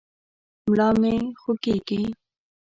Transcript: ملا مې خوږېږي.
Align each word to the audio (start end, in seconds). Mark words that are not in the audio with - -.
ملا 0.69 0.89
مې 1.01 1.13
خوږېږي. 1.41 2.01